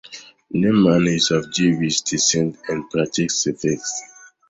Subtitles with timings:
[0.49, 3.85] Neumann is of Jewish descent and practices the faith.